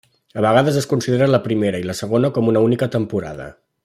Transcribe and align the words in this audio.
A 0.39 0.43
vegades 0.45 0.77
es 0.79 0.87
considera 0.93 1.27
la 1.33 1.41
primera 1.47 1.81
i 1.83 1.87
la 1.91 1.97
segona 2.03 2.35
com 2.39 2.49
una 2.55 2.65
única 2.71 2.89
temporada. 2.97 3.49